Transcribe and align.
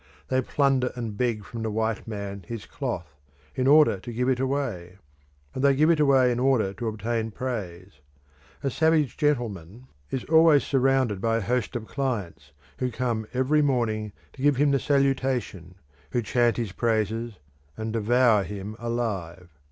They 0.29 0.41
plunder 0.41 0.91
and 0.95 1.15
beg 1.15 1.45
from 1.45 1.61
the 1.61 1.69
white 1.69 2.07
man 2.07 2.43
his 2.47 2.65
cloth, 2.65 3.13
in 3.53 3.67
order 3.67 3.99
to 3.99 4.11
give 4.11 4.29
it 4.29 4.39
away; 4.39 4.97
and 5.53 5.63
they 5.63 5.75
give 5.75 5.91
it 5.91 5.99
away 5.99 6.31
in 6.31 6.39
order 6.39 6.73
to 6.73 6.87
obtain 6.87 7.29
praise. 7.29 7.99
A 8.63 8.71
savage 8.71 9.15
gentleman 9.15 9.85
is 10.09 10.23
always 10.23 10.63
surrounded 10.63 11.21
by 11.21 11.37
a 11.37 11.41
host 11.41 11.75
of 11.75 11.85
clients, 11.87 12.51
who 12.79 12.89
come 12.89 13.27
every 13.31 13.61
morning 13.61 14.11
to 14.33 14.41
give 14.41 14.55
him 14.55 14.71
the 14.71 14.79
salutation, 14.79 15.75
who 16.09 16.23
chant 16.23 16.57
his 16.57 16.71
praises 16.71 17.37
and 17.77 17.93
devour 17.93 18.41
him 18.43 18.75
alive. 18.79 19.49